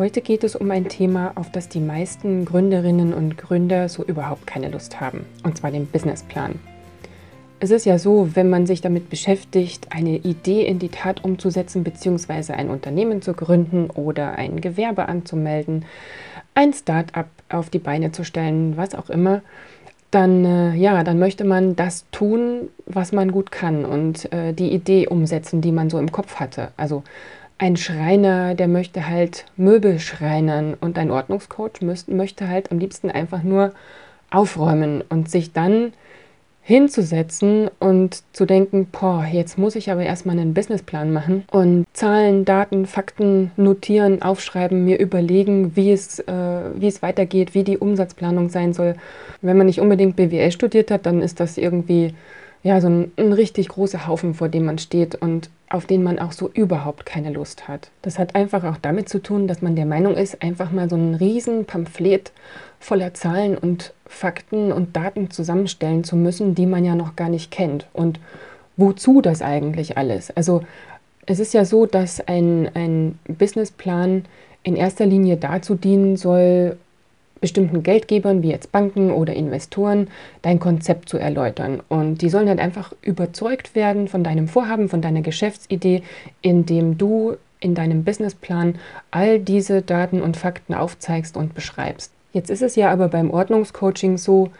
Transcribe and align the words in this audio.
Heute 0.00 0.22
geht 0.22 0.44
es 0.44 0.56
um 0.56 0.70
ein 0.70 0.88
Thema, 0.88 1.32
auf 1.34 1.52
das 1.52 1.68
die 1.68 1.78
meisten 1.78 2.46
Gründerinnen 2.46 3.12
und 3.12 3.36
Gründer 3.36 3.90
so 3.90 4.02
überhaupt 4.02 4.46
keine 4.46 4.70
Lust 4.70 4.98
haben, 4.98 5.26
und 5.44 5.58
zwar 5.58 5.70
den 5.72 5.84
Businessplan. 5.84 6.58
Es 7.58 7.70
ist 7.70 7.84
ja 7.84 7.98
so, 7.98 8.30
wenn 8.32 8.48
man 8.48 8.64
sich 8.64 8.80
damit 8.80 9.10
beschäftigt, 9.10 9.88
eine 9.90 10.16
Idee 10.16 10.64
in 10.64 10.78
die 10.78 10.88
Tat 10.88 11.22
umzusetzen, 11.22 11.84
beziehungsweise 11.84 12.54
ein 12.54 12.70
Unternehmen 12.70 13.20
zu 13.20 13.34
gründen 13.34 13.90
oder 13.90 14.38
ein 14.38 14.62
Gewerbe 14.62 15.06
anzumelden, 15.06 15.84
ein 16.54 16.72
Start-up 16.72 17.28
auf 17.50 17.68
die 17.68 17.78
Beine 17.78 18.10
zu 18.10 18.24
stellen, 18.24 18.78
was 18.78 18.94
auch 18.94 19.10
immer, 19.10 19.42
dann, 20.10 20.46
äh, 20.46 20.74
ja, 20.76 21.04
dann 21.04 21.18
möchte 21.18 21.44
man 21.44 21.76
das 21.76 22.06
tun, 22.10 22.70
was 22.86 23.12
man 23.12 23.30
gut 23.30 23.52
kann 23.52 23.84
und 23.84 24.32
äh, 24.32 24.54
die 24.54 24.72
Idee 24.72 25.08
umsetzen, 25.08 25.60
die 25.60 25.72
man 25.72 25.90
so 25.90 25.98
im 25.98 26.10
Kopf 26.10 26.36
hatte. 26.36 26.72
Also 26.78 27.04
ein 27.60 27.76
Schreiner, 27.76 28.54
der 28.54 28.68
möchte 28.68 29.06
halt 29.06 29.44
Möbel 29.58 29.98
schreinern 29.98 30.74
und 30.80 30.96
ein 30.96 31.10
Ordnungscoach 31.10 31.82
müsst, 31.82 32.08
möchte 32.08 32.48
halt 32.48 32.72
am 32.72 32.78
liebsten 32.78 33.10
einfach 33.10 33.42
nur 33.42 33.72
aufräumen 34.30 35.04
und 35.10 35.30
sich 35.30 35.52
dann 35.52 35.92
hinzusetzen 36.62 37.68
und 37.78 38.22
zu 38.32 38.46
denken, 38.46 38.86
boah, 38.90 39.26
jetzt 39.30 39.58
muss 39.58 39.76
ich 39.76 39.90
aber 39.90 40.04
erstmal 40.04 40.38
einen 40.38 40.54
Businessplan 40.54 41.12
machen 41.12 41.44
und 41.50 41.84
Zahlen, 41.92 42.46
Daten, 42.46 42.86
Fakten 42.86 43.50
notieren, 43.56 44.22
aufschreiben, 44.22 44.82
mir 44.86 44.98
überlegen, 44.98 45.76
wie 45.76 45.92
es, 45.92 46.18
äh, 46.20 46.60
wie 46.76 46.86
es 46.86 47.02
weitergeht, 47.02 47.52
wie 47.54 47.64
die 47.64 47.76
Umsatzplanung 47.76 48.48
sein 48.48 48.72
soll. 48.72 48.94
Wenn 49.42 49.58
man 49.58 49.66
nicht 49.66 49.80
unbedingt 49.80 50.16
BWL 50.16 50.50
studiert 50.50 50.90
hat, 50.90 51.04
dann 51.04 51.20
ist 51.20 51.40
das 51.40 51.58
irgendwie 51.58 52.14
ja, 52.62 52.80
so 52.80 52.88
ein, 52.88 53.12
ein 53.16 53.32
richtig 53.32 53.68
großer 53.68 54.06
Haufen, 54.06 54.34
vor 54.34 54.48
dem 54.48 54.64
man 54.64 54.78
steht 54.78 55.14
und 55.14 55.48
auf 55.70 55.86
den 55.86 56.02
man 56.02 56.18
auch 56.18 56.32
so 56.32 56.50
überhaupt 56.52 57.06
keine 57.06 57.30
Lust 57.30 57.68
hat. 57.68 57.90
Das 58.02 58.18
hat 58.18 58.34
einfach 58.34 58.64
auch 58.64 58.76
damit 58.76 59.08
zu 59.08 59.22
tun, 59.22 59.46
dass 59.46 59.62
man 59.62 59.76
der 59.76 59.86
Meinung 59.86 60.14
ist, 60.14 60.42
einfach 60.42 60.70
mal 60.72 60.90
so 60.90 60.96
ein 60.96 61.14
riesen 61.14 61.64
Pamphlet 61.64 62.32
voller 62.80 63.14
Zahlen 63.14 63.56
und 63.56 63.94
Fakten 64.06 64.72
und 64.72 64.96
Daten 64.96 65.30
zusammenstellen 65.30 66.02
zu 66.02 66.16
müssen, 66.16 66.54
die 66.54 66.66
man 66.66 66.84
ja 66.84 66.94
noch 66.94 67.14
gar 67.14 67.28
nicht 67.28 67.50
kennt. 67.50 67.86
Und 67.92 68.18
wozu 68.76 69.22
das 69.22 69.42
eigentlich 69.42 69.96
alles? 69.96 70.30
Also 70.30 70.64
es 71.26 71.38
ist 71.38 71.54
ja 71.54 71.64
so, 71.64 71.86
dass 71.86 72.20
ein, 72.26 72.68
ein 72.74 73.18
Businessplan 73.28 74.24
in 74.64 74.76
erster 74.76 75.06
Linie 75.06 75.36
dazu 75.36 75.76
dienen 75.76 76.16
soll, 76.16 76.76
bestimmten 77.40 77.82
Geldgebern, 77.82 78.42
wie 78.42 78.50
jetzt 78.50 78.72
Banken 78.72 79.10
oder 79.10 79.34
Investoren, 79.34 80.08
dein 80.42 80.60
Konzept 80.60 81.08
zu 81.08 81.18
erläutern. 81.18 81.82
Und 81.88 82.22
die 82.22 82.28
sollen 82.28 82.48
halt 82.48 82.60
einfach 82.60 82.92
überzeugt 83.02 83.74
werden 83.74 84.08
von 84.08 84.22
deinem 84.24 84.48
Vorhaben, 84.48 84.88
von 84.88 85.00
deiner 85.00 85.22
Geschäftsidee, 85.22 86.02
indem 86.42 86.98
du 86.98 87.36
in 87.60 87.74
deinem 87.74 88.04
Businessplan 88.04 88.76
all 89.10 89.38
diese 89.38 89.82
Daten 89.82 90.22
und 90.22 90.36
Fakten 90.36 90.74
aufzeigst 90.74 91.36
und 91.36 91.54
beschreibst. 91.54 92.12
Jetzt 92.32 92.50
ist 92.50 92.62
es 92.62 92.76
ja 92.76 92.90
aber 92.90 93.08
beim 93.08 93.30
Ordnungscoaching 93.30 94.16
so, 94.16 94.50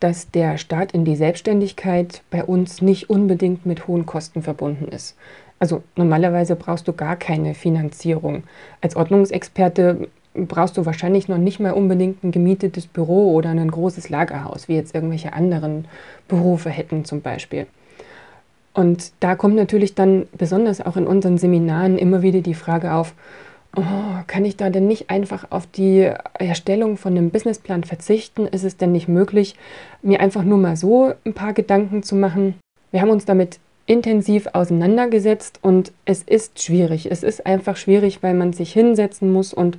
dass 0.00 0.30
der 0.30 0.56
Start 0.56 0.92
in 0.92 1.04
die 1.04 1.16
Selbstständigkeit 1.16 2.22
bei 2.30 2.42
uns 2.42 2.80
nicht 2.80 3.10
unbedingt 3.10 3.66
mit 3.66 3.86
hohen 3.86 4.06
Kosten 4.06 4.42
verbunden 4.42 4.88
ist. 4.88 5.14
Also 5.58 5.82
normalerweise 5.94 6.56
brauchst 6.56 6.88
du 6.88 6.94
gar 6.94 7.16
keine 7.16 7.54
Finanzierung. 7.54 8.44
Als 8.80 8.96
Ordnungsexperte 8.96 10.08
brauchst 10.34 10.76
du 10.76 10.86
wahrscheinlich 10.86 11.28
noch 11.28 11.38
nicht 11.38 11.60
mal 11.60 11.72
unbedingt 11.72 12.22
ein 12.22 12.30
gemietetes 12.30 12.86
Büro 12.86 13.34
oder 13.34 13.50
ein 13.50 13.70
großes 13.70 14.10
Lagerhaus, 14.10 14.68
wie 14.68 14.74
jetzt 14.74 14.94
irgendwelche 14.94 15.32
anderen 15.32 15.86
Berufe 16.28 16.70
hätten 16.70 17.04
zum 17.04 17.20
Beispiel. 17.20 17.66
Und 18.72 19.12
da 19.20 19.34
kommt 19.34 19.56
natürlich 19.56 19.94
dann 19.94 20.28
besonders 20.36 20.80
auch 20.80 20.96
in 20.96 21.06
unseren 21.06 21.38
Seminaren 21.38 21.98
immer 21.98 22.22
wieder 22.22 22.40
die 22.40 22.54
Frage 22.54 22.92
auf, 22.92 23.14
oh, 23.76 23.82
kann 24.26 24.44
ich 24.44 24.56
da 24.56 24.70
denn 24.70 24.86
nicht 24.86 25.10
einfach 25.10 25.46
auf 25.50 25.66
die 25.66 26.10
Erstellung 26.34 26.96
von 26.96 27.16
einem 27.16 27.30
Businessplan 27.30 27.82
verzichten? 27.82 28.46
Ist 28.46 28.64
es 28.64 28.76
denn 28.76 28.92
nicht 28.92 29.08
möglich, 29.08 29.56
mir 30.02 30.20
einfach 30.20 30.44
nur 30.44 30.58
mal 30.58 30.76
so 30.76 31.12
ein 31.24 31.34
paar 31.34 31.52
Gedanken 31.52 32.04
zu 32.04 32.14
machen? 32.14 32.54
Wir 32.92 33.00
haben 33.00 33.10
uns 33.10 33.24
damit 33.24 33.58
intensiv 33.86 34.46
auseinandergesetzt 34.52 35.58
und 35.62 35.90
es 36.04 36.22
ist 36.22 36.62
schwierig. 36.62 37.10
Es 37.10 37.24
ist 37.24 37.44
einfach 37.44 37.76
schwierig, 37.76 38.22
weil 38.22 38.34
man 38.34 38.52
sich 38.52 38.72
hinsetzen 38.72 39.32
muss 39.32 39.52
und 39.52 39.78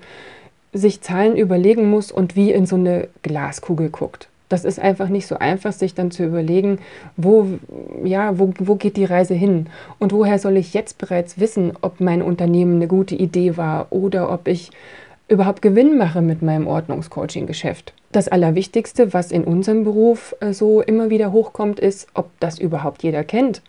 sich 0.74 1.02
Zahlen 1.02 1.36
überlegen 1.36 1.90
muss 1.90 2.12
und 2.12 2.36
wie 2.36 2.52
in 2.52 2.66
so 2.66 2.76
eine 2.76 3.08
Glaskugel 3.22 3.90
guckt. 3.90 4.28
Das 4.50 4.66
ist 4.66 4.80
einfach 4.80 5.08
nicht 5.08 5.28
so 5.28 5.38
einfach, 5.38 5.72
sich 5.72 5.96
dann 5.96 6.12
zu 6.12 6.26
überlegen, 6.26 6.80
wo, 7.16 7.48
ja, 8.04 8.38
wo, 8.38 8.54
wo 8.60 8.76
geht 8.76 8.98
die 8.98 9.06
Reise 9.06 9.34
hin 9.34 9.68
und 9.98 10.12
woher 10.12 10.40
soll 10.40 10.58
ich 10.58 10.74
jetzt 10.74 10.98
bereits 10.98 11.40
wissen, 11.40 11.72
ob 11.82 12.02
mein 12.02 12.22
Unternehmen 12.22 12.76
eine 12.76 12.88
gute 12.88 13.16
Idee 13.16 13.56
war 13.56 13.88
oder 13.92 14.30
ob 14.30 14.50
ich 14.50 14.72
überhaupt 15.30 15.62
Gewinn 15.62 15.98
mache 15.98 16.22
mit 16.22 16.42
meinem 16.42 16.68
Ordnungscoaching-Geschäft. 16.68 17.94
Das 18.12 18.28
Allerwichtigste, 18.28 19.14
was 19.14 19.32
in 19.32 19.46
unserem 19.46 19.86
Beruf 19.86 20.36
äh, 20.42 20.52
so 20.52 20.82
immer 20.82 21.10
wieder 21.10 21.32
hochkommt, 21.32 21.80
ist, 21.80 22.10
ob 22.14 22.30
das 22.42 22.60
überhaupt 22.60 23.04
jeder 23.04 23.24
kennt. 23.24 23.62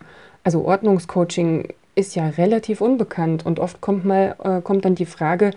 Also 0.43 0.65
Ordnungscoaching 0.65 1.69
ist 1.95 2.15
ja 2.15 2.29
relativ 2.29 2.81
unbekannt 2.81 3.45
und 3.45 3.61
oft 3.61 3.81
kommt 3.81 4.05
mal 4.05 4.37
äh, 4.43 4.61
kommt 4.63 4.85
dann 4.85 4.95
die 4.95 5.07
Frage, 5.07 5.51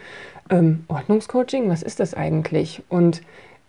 ähm, 0.50 0.84
Ordnungscoaching, 0.88 1.69
was 1.69 1.81
ist 1.81 2.00
das 2.00 2.13
eigentlich? 2.13 2.84
Und 2.90 3.22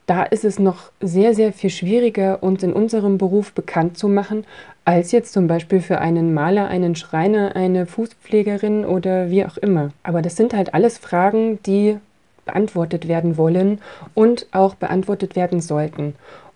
da 0.06 0.22
ist 0.22 0.44
es 0.44 0.58
noch 0.58 0.92
sehr, 1.00 1.34
sehr 1.34 1.52
viel 1.52 1.70
schwieriger, 1.70 2.42
uns 2.42 2.62
in 2.62 2.72
unserem 2.72 3.18
Beruf 3.18 3.52
bekannt 3.52 3.98
zu 3.98 4.08
machen, 4.08 4.44
als 4.84 5.10
jetzt 5.10 5.32
zum 5.32 5.48
Beispiel 5.48 5.80
für 5.80 5.98
einen 6.00 6.32
Maler, 6.32 6.68
einen 6.68 6.94
Schreiner, 6.94 7.56
eine 7.56 7.86
Fußpflegerin 7.86 8.84
oder 8.84 9.30
wie 9.30 9.44
auch 9.44 9.56
immer. 9.56 9.90
Aber 10.04 10.22
das 10.22 10.36
sind 10.36 10.54
halt 10.54 10.74
alles 10.74 10.98
Fragen, 10.98 11.58
die 11.64 11.98
beantwortet 12.44 13.08
werden 13.08 13.36
wollen 13.36 13.80
und 14.14 14.46
auch 14.52 14.76
beantwortet 14.76 15.34
werden 15.34 15.60
sollten. 15.60 16.14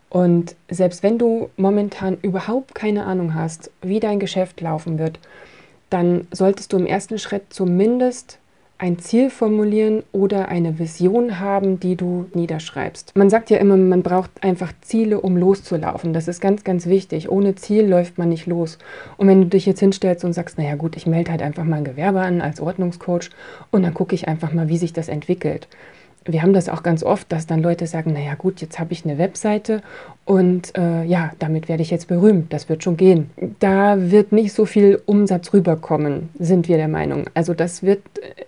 Und 0.09 0.55
selbst 0.69 1.03
wenn 1.03 1.19
du 1.19 1.51
momentan 1.57 2.19
überhaupt 2.23 2.75
keine 2.75 3.05
Ahnung 3.05 3.35
hast, 3.35 3.73
wie 3.83 3.99
dein 3.99 4.21
Geschäft 4.21 4.61
laufen 4.61 4.99
wird, 4.99 5.19
dann 5.91 6.27
solltest 6.33 6.73
du 6.73 6.79
im 6.79 6.87
ersten 6.87 7.19
Schritt 7.19 7.53
zumindest 7.53 8.39
ein 8.81 8.99
Ziel 8.99 9.29
formulieren 9.29 10.03
oder 10.11 10.49
eine 10.49 10.79
Vision 10.79 11.39
haben, 11.39 11.79
die 11.79 11.97
du 11.97 12.31
niederschreibst. 12.33 13.15
Man 13.15 13.29
sagt 13.29 13.51
ja 13.51 13.59
immer, 13.59 13.77
man 13.77 14.03
braucht 14.03 14.31
einfach 14.43 14.73
Ziele, 14.81 15.21
um 15.21 15.37
loszulaufen. 15.37 16.15
Das 16.15 16.29
ist 16.29 16.41
ganz, 16.41 16.65
ganz 16.65 16.87
wichtig. 16.87 17.31
Ohne 17.31 17.57
Ziel 17.57 17.87
läuft 17.87 18.17
man 18.17 18.31
nicht 18.31 18.47
los. 18.47 18.79
Und 19.19 19.29
wenn 19.29 19.43
du 19.43 19.49
dich 19.49 19.67
jetzt 19.67 19.81
hinstellst 19.81 20.25
und 20.25 20.33
sagst, 20.33 20.57
naja 20.57 20.77
gut, 20.77 20.97
ich 20.97 21.07
melde 21.07 21.31
halt 21.31 21.43
einfach 21.43 21.65
mal 21.65 21.77
ein 21.77 21.85
Gewerbe 21.85 22.21
an 22.21 22.41
als 22.41 22.59
Ordnungscoach 22.59 23.29
und 23.71 23.83
dann 23.83 23.93
gucke 23.93 24.15
ich 24.15 24.29
einfach 24.29 24.55
mal, 24.55 24.71
wie 24.71 24.79
sich 24.79 24.95
das 24.95 25.09
entwickelt 25.09 25.69
wir 26.25 26.43
haben 26.43 26.53
das 26.53 26.69
auch 26.69 26.83
ganz 26.83 27.03
oft, 27.03 27.33
dass 27.33 27.47
dann 27.47 27.63
Leute 27.63 27.87
sagen, 27.87 28.13
naja 28.13 28.35
gut, 28.35 28.61
jetzt 28.61 28.79
habe 28.79 28.93
ich 28.93 29.05
eine 29.05 29.19
Webseite 29.19 29.83
und 30.31 30.79
äh, 30.79 31.03
ja, 31.07 31.33
damit 31.41 31.69
werde 31.69 31.83
ich 31.83 31.91
jetzt 31.91 32.07
berühmt, 32.07 32.53
das 32.53 32.69
wird 32.69 32.85
schon 32.85 32.97
gehen. 32.97 33.31
Da 33.59 34.13
wird 34.13 34.31
nicht 34.31 34.53
so 34.53 34.65
viel 34.65 35.03
Umsatz 35.05 35.53
rüberkommen, 35.53 36.29
sind 36.39 36.69
wir 36.69 36.77
der 36.77 36.87
Meinung. 36.87 37.25
Also 37.35 37.53
das 37.53 37.83
wird, 37.83 37.99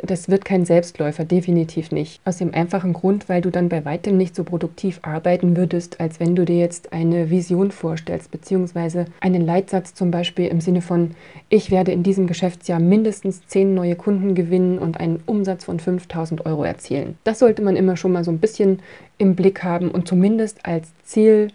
das 0.00 0.28
wird 0.28 0.44
kein 0.44 0.64
Selbstläufer, 0.64 1.24
definitiv 1.24 1.90
nicht. 1.90 2.20
Aus 2.24 2.36
dem 2.36 2.54
einfachen 2.54 2.92
Grund, 2.92 3.28
weil 3.28 3.40
du 3.40 3.50
dann 3.50 3.68
bei 3.68 3.84
weitem 3.84 4.16
nicht 4.16 4.36
so 4.36 4.44
produktiv 4.44 5.00
arbeiten 5.02 5.56
würdest, 5.56 5.98
als 5.98 6.20
wenn 6.20 6.36
du 6.36 6.44
dir 6.44 6.56
jetzt 6.56 6.92
eine 6.92 7.30
Vision 7.30 7.72
vorstellst, 7.72 8.30
beziehungsweise 8.30 9.06
einen 9.18 9.44
Leitsatz 9.44 9.92
zum 9.92 10.12
Beispiel 10.12 10.46
im 10.46 10.60
Sinne 10.60 10.82
von, 10.82 11.16
ich 11.48 11.72
werde 11.72 11.90
in 11.90 12.04
diesem 12.04 12.28
Geschäftsjahr 12.28 12.78
mindestens 12.78 13.44
zehn 13.48 13.74
neue 13.74 13.96
Kunden 13.96 14.36
gewinnen 14.36 14.78
und 14.78 15.00
einen 15.00 15.18
Umsatz 15.26 15.64
von 15.64 15.80
5000 15.80 16.46
Euro 16.46 16.62
erzielen. 16.62 17.18
Das 17.24 17.40
sollte 17.40 17.60
man 17.60 17.74
immer 17.74 17.96
schon 17.96 18.12
mal 18.12 18.22
so 18.22 18.30
ein 18.30 18.38
bisschen 18.38 18.78
im 19.18 19.34
Blick 19.34 19.64
haben 19.64 19.90
und 19.90 20.06
zumindest 20.06 20.64
als 20.64 20.92
Ziel 21.02 21.48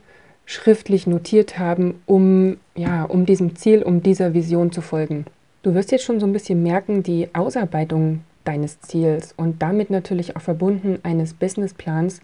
schriftlich 0.48 1.06
notiert 1.06 1.60
haben, 1.60 2.02
um, 2.08 2.58
ja, 2.74 3.04
um 3.04 3.28
diesem 3.28 3.56
Ziel, 3.58 3.84
um 3.84 4.02
dieser 4.02 4.34
Vision 4.34 4.72
zu 4.72 4.82
folgen. 4.82 5.26
Du 5.62 5.76
wirst 5.76 5.92
jetzt 5.92 6.06
schon 6.06 6.20
so 6.20 6.26
ein 6.26 6.34
bisschen 6.34 6.64
merken, 6.64 7.04
die 7.04 7.28
Ausarbeitung 7.34 8.22
deines 8.46 8.80
Ziels 8.80 9.34
und 9.36 9.62
damit 9.62 9.90
natürlich 9.90 10.38
auch 10.38 10.42
verbunden 10.42 11.00
eines 11.04 11.34
Businessplans 11.34 12.22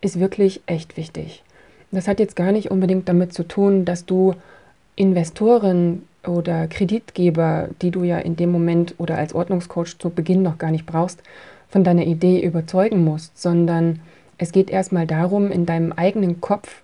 ist 0.00 0.20
wirklich 0.20 0.62
echt 0.66 0.96
wichtig. 0.96 1.42
Das 1.90 2.06
hat 2.06 2.20
jetzt 2.20 2.36
gar 2.36 2.52
nicht 2.52 2.70
unbedingt 2.70 3.08
damit 3.08 3.34
zu 3.34 3.42
tun, 3.42 3.84
dass 3.84 4.06
du 4.06 4.34
Investoren 4.94 6.02
oder 6.24 6.68
Kreditgeber, 6.68 7.68
die 7.82 7.90
du 7.90 8.04
ja 8.04 8.18
in 8.18 8.36
dem 8.36 8.52
Moment 8.52 8.94
oder 8.98 9.18
als 9.18 9.34
Ordnungscoach 9.34 9.98
zu 9.98 10.10
Beginn 10.10 10.42
noch 10.42 10.58
gar 10.58 10.70
nicht 10.70 10.86
brauchst, 10.86 11.20
von 11.68 11.82
deiner 11.82 12.06
Idee 12.06 12.40
überzeugen 12.40 13.02
musst, 13.02 13.40
sondern 13.40 13.98
Es 14.42 14.52
geht 14.52 14.70
erstmal 14.70 15.06
darum, 15.06 15.50
in 15.50 15.66
deinem 15.66 15.92
eigenen 15.92 16.40
Kopf 16.40 16.80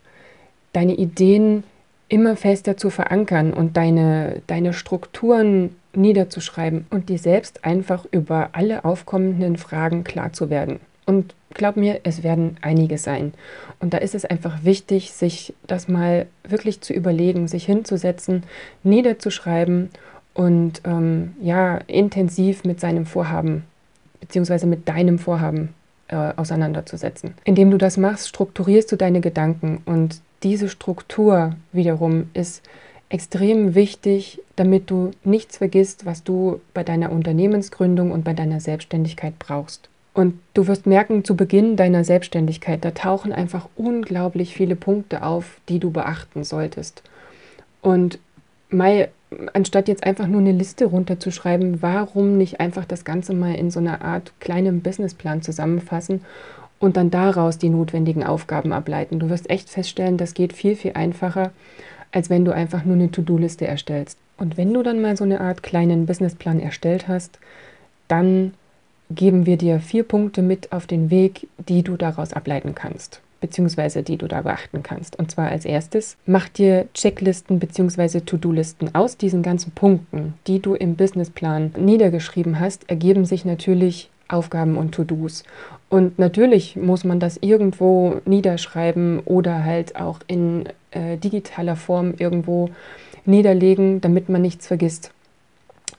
deine 0.76 0.94
Ideen 0.94 1.64
immer 2.08 2.36
fester 2.36 2.76
zu 2.76 2.90
verankern 2.90 3.52
und 3.52 3.76
deine, 3.76 4.42
deine 4.46 4.72
Strukturen 4.72 5.74
niederzuschreiben 5.94 6.86
und 6.90 7.08
dir 7.08 7.18
selbst 7.18 7.64
einfach 7.64 8.04
über 8.10 8.50
alle 8.52 8.84
aufkommenden 8.84 9.56
Fragen 9.56 10.04
klar 10.04 10.32
zu 10.32 10.50
werden. 10.50 10.78
Und 11.06 11.34
glaub 11.54 11.76
mir, 11.76 12.00
es 12.02 12.22
werden 12.22 12.58
einige 12.60 12.98
sein. 12.98 13.32
Und 13.80 13.94
da 13.94 13.98
ist 13.98 14.14
es 14.14 14.24
einfach 14.24 14.64
wichtig, 14.64 15.12
sich 15.12 15.54
das 15.66 15.88
mal 15.88 16.26
wirklich 16.44 16.80
zu 16.80 16.92
überlegen, 16.92 17.48
sich 17.48 17.64
hinzusetzen, 17.64 18.42
niederzuschreiben 18.82 19.90
und 20.34 20.82
ähm, 20.84 21.34
ja, 21.40 21.78
intensiv 21.86 22.64
mit 22.64 22.80
seinem 22.80 23.06
Vorhaben 23.06 23.64
beziehungsweise 24.20 24.66
mit 24.66 24.88
deinem 24.88 25.18
Vorhaben 25.18 25.74
äh, 26.08 26.32
auseinanderzusetzen. 26.36 27.34
Indem 27.44 27.70
du 27.70 27.78
das 27.78 27.96
machst, 27.96 28.28
strukturierst 28.28 28.90
du 28.90 28.96
deine 28.96 29.20
Gedanken 29.20 29.82
und 29.86 30.20
diese 30.46 30.68
Struktur 30.68 31.56
wiederum 31.72 32.30
ist 32.32 32.62
extrem 33.08 33.74
wichtig, 33.74 34.40
damit 34.54 34.90
du 34.90 35.10
nichts 35.24 35.56
vergisst, 35.56 36.06
was 36.06 36.22
du 36.22 36.60
bei 36.72 36.84
deiner 36.84 37.10
Unternehmensgründung 37.10 38.12
und 38.12 38.24
bei 38.24 38.32
deiner 38.32 38.60
Selbstständigkeit 38.60 39.40
brauchst. 39.40 39.88
Und 40.14 40.38
du 40.54 40.68
wirst 40.68 40.86
merken, 40.86 41.24
zu 41.24 41.34
Beginn 41.36 41.76
deiner 41.76 42.04
Selbstständigkeit, 42.04 42.84
da 42.84 42.92
tauchen 42.92 43.32
einfach 43.32 43.68
unglaublich 43.74 44.54
viele 44.54 44.76
Punkte 44.76 45.24
auf, 45.24 45.60
die 45.68 45.80
du 45.80 45.90
beachten 45.90 46.44
solltest. 46.44 47.02
Und 47.82 48.20
Mai, 48.70 49.08
anstatt 49.52 49.88
jetzt 49.88 50.04
einfach 50.04 50.28
nur 50.28 50.40
eine 50.40 50.52
Liste 50.52 50.86
runterzuschreiben, 50.86 51.82
warum 51.82 52.36
nicht 52.36 52.60
einfach 52.60 52.84
das 52.84 53.04
Ganze 53.04 53.34
mal 53.34 53.54
in 53.56 53.72
so 53.72 53.80
einer 53.80 54.02
Art 54.02 54.32
kleinem 54.40 54.80
Businessplan 54.80 55.42
zusammenfassen 55.42 56.22
und 56.78 56.96
dann 56.96 57.10
daraus 57.10 57.58
die 57.58 57.68
notwendigen 57.68 58.24
Aufgaben 58.24 58.72
ableiten. 58.72 59.18
Du 59.18 59.28
wirst 59.28 59.50
echt 59.50 59.70
feststellen, 59.70 60.16
das 60.16 60.34
geht 60.34 60.52
viel, 60.52 60.76
viel 60.76 60.92
einfacher, 60.92 61.52
als 62.12 62.30
wenn 62.30 62.44
du 62.44 62.52
einfach 62.52 62.84
nur 62.84 62.96
eine 62.96 63.10
To-Do-Liste 63.10 63.66
erstellst. 63.66 64.18
Und 64.38 64.56
wenn 64.56 64.72
du 64.72 64.82
dann 64.82 65.00
mal 65.00 65.16
so 65.16 65.24
eine 65.24 65.40
Art 65.40 65.62
kleinen 65.62 66.06
Businessplan 66.06 66.60
erstellt 66.60 67.08
hast, 67.08 67.38
dann 68.08 68.52
geben 69.10 69.46
wir 69.46 69.56
dir 69.56 69.80
vier 69.80 70.02
Punkte 70.02 70.42
mit 70.42 70.72
auf 70.72 70.86
den 70.86 71.10
Weg, 71.10 71.48
die 71.68 71.82
du 71.82 71.96
daraus 71.96 72.32
ableiten 72.32 72.74
kannst, 72.74 73.20
beziehungsweise 73.40 74.02
die 74.02 74.16
du 74.16 74.26
da 74.26 74.42
beachten 74.42 74.82
kannst. 74.82 75.18
Und 75.18 75.30
zwar 75.30 75.48
als 75.48 75.64
erstes, 75.64 76.16
mach 76.26 76.48
dir 76.48 76.86
Checklisten 76.92 77.58
beziehungsweise 77.58 78.24
To-Do-Listen 78.24 78.94
aus 78.94 79.16
diesen 79.16 79.42
ganzen 79.42 79.72
Punkten, 79.72 80.34
die 80.46 80.60
du 80.60 80.74
im 80.74 80.96
Businessplan 80.96 81.72
niedergeschrieben 81.78 82.60
hast, 82.60 82.88
ergeben 82.90 83.24
sich 83.24 83.44
natürlich 83.44 84.10
Aufgaben 84.28 84.76
und 84.76 84.92
To-Dos. 84.92 85.44
Und 85.88 86.18
natürlich 86.18 86.76
muss 86.76 87.04
man 87.04 87.20
das 87.20 87.36
irgendwo 87.40 88.20
niederschreiben 88.24 89.20
oder 89.20 89.64
halt 89.64 89.96
auch 89.96 90.20
in 90.26 90.68
äh, 90.90 91.16
digitaler 91.16 91.76
Form 91.76 92.14
irgendwo 92.18 92.70
niederlegen, 93.24 94.00
damit 94.00 94.28
man 94.28 94.42
nichts 94.42 94.66
vergisst 94.66 95.12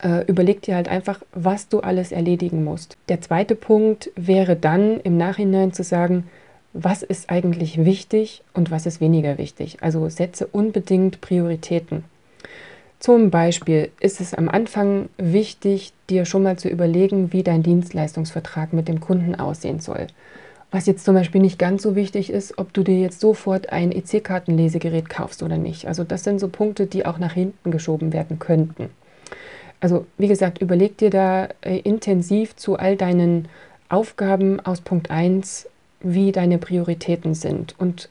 äh, 0.04 0.26
überleg 0.26 0.62
dir 0.62 0.76
halt 0.76 0.88
einfach, 0.88 1.22
was 1.34 1.70
du 1.70 1.80
alles 1.80 2.12
erledigen 2.12 2.64
musst. 2.64 2.98
Der 3.10 3.22
zweite 3.22 3.56
Punkt 3.56 4.12
wäre 4.16 4.56
dann 4.56 5.00
im 5.02 5.18
Nachhinein 5.18 5.74
zu 5.74 5.84
sagen, 5.84 6.30
was 6.74 7.02
ist 7.02 7.30
eigentlich 7.30 7.86
wichtig 7.86 8.44
und 8.54 8.70
was 8.70 8.86
ist 8.86 9.02
weniger 9.02 9.38
wichtig. 9.38 9.78
Also 9.82 10.10
setze 10.10 10.46
unbedingt 10.48 11.22
Prioritäten. 11.22 12.04
Zum 13.00 13.30
Beispiel 13.30 13.92
ist 14.00 14.22
es 14.22 14.34
am 14.34 14.50
Anfang 14.50 15.10
wichtig, 15.18 15.94
dir 16.10 16.26
schon 16.26 16.44
mal 16.44 16.58
zu 16.58 16.68
überlegen, 16.68 17.32
wie 17.32 17.44
dein 17.44 17.62
Dienstleistungsvertrag 17.62 18.74
mit 18.74 18.88
dem 18.88 19.00
Kunden 19.00 19.36
aussehen 19.36 19.80
soll. 19.80 20.08
Was 20.72 20.86
jetzt 20.86 21.06
zum 21.06 21.16
Beispiel 21.16 21.40
nicht 21.40 21.60
ganz 21.60 21.84
so 21.84 21.96
wichtig 21.96 22.30
ist, 22.30 22.58
ob 22.58 22.74
du 22.74 22.84
dir 22.84 23.00
jetzt 23.00 23.22
sofort 23.22 23.72
ein 23.72 23.92
EC-Kartenlesegerät 23.92 25.10
kaufst 25.10 25.44
oder 25.44 25.58
nicht. 25.58 25.88
Also 25.88 26.04
das 26.04 26.24
sind 26.24 26.40
so 26.40 26.50
Punkte, 26.50 26.88
die 26.88 27.06
auch 27.06 27.20
nach 27.20 27.34
hinten 27.34 27.72
geschoben 27.72 28.12
werden 28.12 28.40
könnten. 28.40 28.90
Also 29.80 30.06
wie 30.18 30.28
gesagt, 30.28 30.60
überleg 30.60 30.98
dir 30.98 31.10
da 31.10 31.50
äh, 31.62 31.78
intensiv 31.80 32.56
zu 32.56 32.78
all 32.78 32.98
deinen 32.98 33.48
Aufgaben 33.90 34.60
aus 34.60 34.82
Punkt 34.82 35.12
1, 35.12 35.70
wie 36.02 36.32
deine 36.32 36.58
Prioritäten 36.58 37.34
sind 37.34 37.76
und 37.78 38.10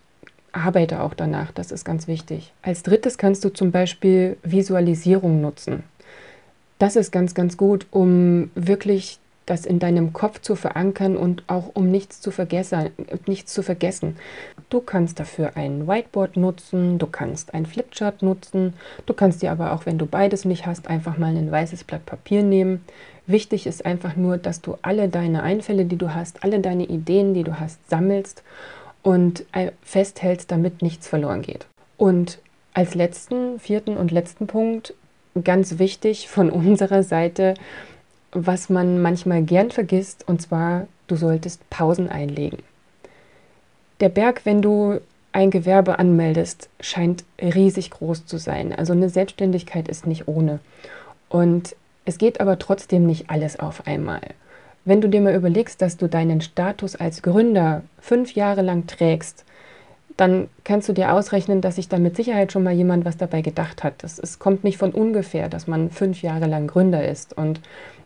arbeite 0.57 1.03
auch 1.03 1.15
danach, 1.15 1.53
das 1.53 1.71
ist 1.71 1.85
ganz 1.85 2.09
wichtig. 2.09 2.53
Als 2.63 2.83
drittes 2.83 3.19
kannst 3.19 3.45
du 3.45 3.51
zum 3.51 3.71
Beispiel 3.71 4.37
Visualisierung 4.43 5.41
nutzen. 5.41 5.85
Das 6.79 6.97
ist 6.97 7.13
ganz, 7.13 7.35
ganz 7.35 7.57
gut, 7.57 7.87
um 7.91 8.51
wirklich 8.55 9.19
das 9.47 9.65
in 9.65 9.79
deinem 9.79 10.13
Kopf 10.13 10.41
zu 10.41 10.57
verankern 10.57 11.17
und 11.17 11.45
auch 11.47 11.71
um 11.75 11.89
nichts 11.89 12.21
zu 12.21 12.33
vergessen, 12.33 12.91
nichts 13.27 13.55
zu 13.55 13.63
vergessen. 13.63 14.17
Du 14.71 14.81
kannst 14.81 15.21
dafür 15.21 15.53
ein 15.57 15.87
Whiteboard 15.87 16.37
nutzen, 16.37 16.99
du 16.99 17.07
kannst 17.07 17.55
ein 17.55 17.65
Flipchart 17.65 18.23
nutzen, 18.23 18.75
du 19.07 19.15
kannst 19.15 19.43
dir 19.43 19.53
aber 19.53 19.73
auch, 19.73 19.87
wenn 19.87 19.99
du 19.99 20.07
beides 20.07 20.45
nicht 20.45 20.67
hast, 20.67 20.89
einfach 20.89 21.17
mal 21.17 21.37
ein 21.37 21.51
weißes 21.51 21.85
Blatt 21.85 22.05
Papier 22.05 22.43
nehmen. 22.43 22.85
Wichtig 23.29 23.67
ist 23.69 23.87
einfach 23.87 24.17
nur, 24.17 24.37
dass 24.37 24.61
du 24.61 24.77
alle 24.83 25.09
deine 25.09 25.45
Einfälle, 25.45 25.85
die 25.85 25.97
du 25.97 26.13
hast, 26.13 26.43
alle 26.43 26.59
deine 26.59 26.85
Ideen, 26.85 27.33
die 27.33 27.45
du 27.45 27.59
hast, 27.61 27.79
sammelst 27.89 28.43
und 29.07 29.45
äh, 29.53 29.71
festhältst, 29.83 30.51
damit 30.51 30.83
nichts 30.83 31.07
verloren 31.07 31.41
geht. 31.41 31.69
Und 31.97 32.41
als 32.75 32.97
letzten, 32.97 33.61
vierten 33.61 33.97
und 33.97 34.11
letzten 34.11 34.49
Punkt, 34.49 34.95
ganz 35.45 35.79
wichtig 35.79 36.29
von 36.29 36.51
unserer 36.51 37.05
Seite, 37.05 37.55
was 38.33 38.69
man 38.69 39.01
manchmal 39.01 39.43
gern 39.43 39.71
vergisst, 39.71 40.27
und 40.27 40.43
zwar, 40.43 40.89
du 41.07 41.15
solltest 41.15 41.71
Pausen 41.71 42.09
einlegen. 42.09 42.59
Der 44.01 44.09
Berg, 44.09 44.41
wenn 44.43 44.61
du 44.61 44.99
ein 45.31 45.53
Gewerbe 45.53 46.01
anmeldest, 46.01 46.69
scheint 46.81 47.23
riesig 47.41 47.93
groß 47.93 48.27
zu 48.27 48.39
sein. 48.39 48.75
Also 48.75 48.93
eine 48.93 49.09
Selbstständigkeit 49.09 49.87
ist 49.87 50.09
nicht 50.09 50.27
ohne. 50.27 50.59
Und 51.29 51.77
es 52.07 52.19
geht 52.19 52.41
aber 52.41 52.59
trotzdem 52.59 53.07
nicht 53.07 53.31
alles 53.31 53.61
auf 53.61 53.87
einmal. 53.87 54.23
Wenn 54.87 55.01
du 55.01 55.09
dir 55.09 55.21
mal 55.21 55.35
überlegst, 55.35 55.83
dass 55.83 55.97
du 55.97 56.09
deinen 56.09 56.41
Status 56.41 56.95
als 56.95 57.21
Gründer 57.23 57.83
fünf 57.99 58.37
Jahre 58.37 58.63
lang 58.63 58.87
trägst, 58.87 59.45
dann 60.17 60.49
kannst 60.63 60.89
du 60.89 60.93
dir 60.93 61.13
ausrechnen, 61.13 61.61
dass 61.61 61.75
sich 61.75 61.89
da 61.89 61.99
mit 61.99 62.15
Sicherheit 62.15 62.53
schon 62.53 62.63
mal 62.63 62.73
jemand 62.73 63.05
was 63.05 63.17
dabei 63.17 63.43
gedacht 63.43 63.83
hat. 63.83 64.05
Es 64.05 64.39
kommt 64.39 64.63
nicht 64.63 64.79
von 64.79 64.93
ungefähr, 64.93 65.49
dass 65.49 65.67
man 65.67 65.91
fünf 65.91 66.23
Jahre 66.23 66.47
lang 66.47 66.69
Gründer 66.69 67.07
ist. 67.07 67.37
Und 67.37 67.61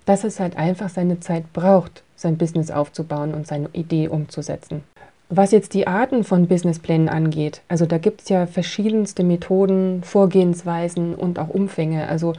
dass 0.07 0.25
es 0.25 0.41
halt 0.41 0.57
einfach 0.57 0.89
seine 0.89 1.21
Zeit 1.21 1.53
braucht, 1.53 2.03
sein 2.17 2.39
Business 2.39 2.71
aufzubauen 2.71 3.35
und 3.35 3.47
seine 3.47 3.69
Idee 3.75 4.09
umzusetzen. 4.09 4.83
Was 5.29 5.53
jetzt 5.53 5.75
die 5.75 5.87
Arten 5.87 6.25
von 6.25 6.49
Businessplänen 6.49 7.09
angeht, 7.09 7.61
also 7.69 7.87
da 7.87 7.99
gibt 7.99 8.23
es 8.23 8.31
ja 8.31 8.47
verschiedenste 8.47 9.23
Methoden, 9.23 10.03
Vorgehensweisen 10.03 11.15
und 11.15 11.39
auch 11.39 11.51
Umfänge. 11.51 12.09
Also 12.09 12.33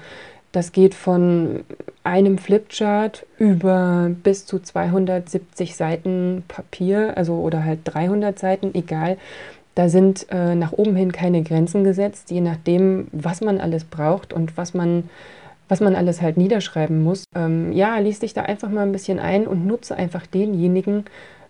das 0.51 0.71
geht 0.71 0.95
von 0.95 1.63
einem 2.03 2.37
Flipchart 2.37 3.25
über 3.37 4.11
bis 4.23 4.45
zu 4.45 4.59
270 4.59 5.75
Seiten 5.75 6.43
Papier, 6.47 7.17
also 7.17 7.35
oder 7.35 7.63
halt 7.63 7.79
300 7.85 8.37
Seiten, 8.37 8.71
egal. 8.73 9.17
Da 9.75 9.87
sind 9.87 10.27
äh, 10.29 10.55
nach 10.55 10.73
oben 10.73 10.95
hin 10.95 11.13
keine 11.13 11.43
Grenzen 11.43 11.83
gesetzt, 11.83 12.29
je 12.31 12.41
nachdem, 12.41 13.07
was 13.13 13.39
man 13.39 13.59
alles 13.59 13.85
braucht 13.85 14.33
und 14.33 14.57
was 14.57 14.73
man 14.73 15.09
was 15.71 15.79
man 15.79 15.95
alles 15.95 16.21
halt 16.21 16.35
niederschreiben 16.35 17.01
muss. 17.01 17.23
Ähm, 17.33 17.71
ja, 17.71 17.97
lies 17.97 18.19
dich 18.19 18.33
da 18.33 18.41
einfach 18.41 18.67
mal 18.67 18.81
ein 18.81 18.91
bisschen 18.91 19.19
ein 19.19 19.47
und 19.47 19.65
nutze 19.65 19.95
einfach 19.95 20.27
denjenigen, 20.27 21.05